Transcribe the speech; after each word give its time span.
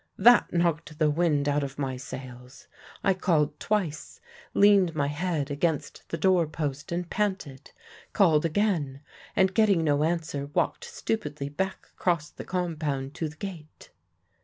That 0.17 0.51
knocked 0.51 0.97
the 0.97 1.11
wind 1.11 1.47
out 1.47 1.63
of 1.63 1.77
my 1.77 1.95
sails. 1.95 2.65
I 3.03 3.13
called 3.13 3.59
twice, 3.59 4.19
leaned 4.55 4.95
my 4.95 5.05
head 5.05 5.51
against 5.51 6.09
the 6.09 6.17
door 6.17 6.47
post 6.47 6.91
and 6.91 7.07
panted; 7.07 7.69
called 8.11 8.43
again, 8.43 9.01
and, 9.35 9.53
getting 9.53 9.83
no 9.83 10.03
answer, 10.03 10.47
walked 10.55 10.85
stupidly 10.85 11.49
back 11.49 11.87
across 11.93 12.31
the 12.31 12.45
compound 12.45 13.13
to 13.13 13.29
the 13.29 13.37
gate. 13.37 13.91